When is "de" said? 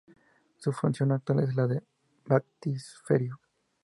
1.67-1.83